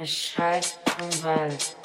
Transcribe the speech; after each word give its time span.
Er 0.00 0.06
schreit 0.06 0.78
im 0.98 1.22
Wald. 1.22 1.76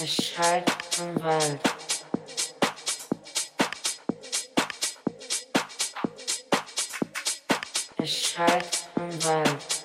Er 0.00 0.06
schreit 0.06 0.72
im 0.98 1.22
Wald. 1.22 1.60
Er 7.98 8.06
schreit 8.06 8.78
im 8.96 9.24
Wald. 9.24 9.79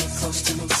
Coast 0.00 0.46
to 0.46 0.80